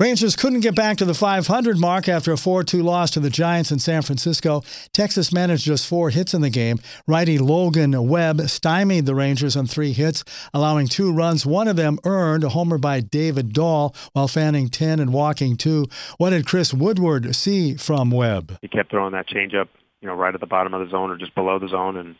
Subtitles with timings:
[0.00, 3.28] Rangers couldn't get back to the 500 mark after a 4 2 loss to the
[3.28, 4.62] Giants in San Francisco.
[4.94, 6.78] Texas managed just four hits in the game.
[7.06, 10.24] Righty Logan Webb stymied the Rangers on three hits,
[10.54, 11.44] allowing two runs.
[11.44, 15.84] One of them earned a homer by David Dahl while fanning 10 and walking two.
[16.16, 18.56] What did Chris Woodward see from Webb?
[18.62, 19.68] He kept throwing that changeup,
[20.00, 22.16] you know, right at the bottom of the zone or just below the zone, and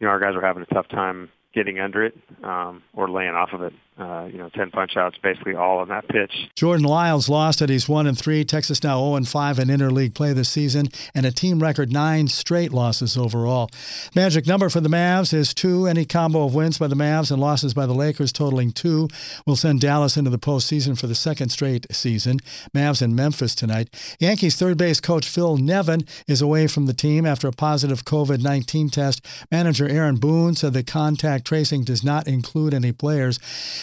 [0.00, 3.34] you know our guys were having a tough time getting under it um, or laying
[3.34, 3.72] off of it.
[3.98, 6.32] Uh, you know, 10 punch outs, basically all on that pitch.
[6.54, 7.68] Jordan Lyles lost it.
[7.68, 8.42] He's 1 and 3.
[8.42, 12.26] Texas now 0 and 5 in interleague play this season, and a team record nine
[12.26, 13.68] straight losses overall.
[14.14, 15.86] Magic number for the Mavs is 2.
[15.86, 19.08] Any combo of wins by the Mavs and losses by the Lakers totaling 2
[19.46, 22.38] will send Dallas into the postseason for the second straight season.
[22.74, 23.90] Mavs in Memphis tonight.
[24.18, 28.42] Yankees third base coach Phil Nevin is away from the team after a positive COVID
[28.42, 29.26] 19 test.
[29.50, 33.38] Manager Aaron Boone said the contact tracing does not include any players.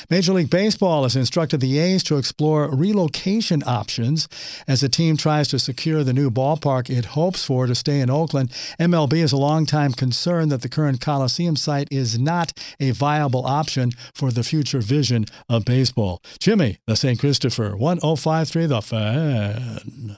[0.09, 4.27] Major League Baseball has instructed the A's to explore relocation options
[4.67, 8.09] as the team tries to secure the new ballpark it hopes for to stay in
[8.09, 8.51] Oakland.
[8.79, 13.91] MLB is a longtime concern that the current Coliseum site is not a viable option
[14.13, 16.21] for the future vision of baseball.
[16.39, 17.19] Jimmy, the St.
[17.19, 20.17] Christopher, 1053 The Fan.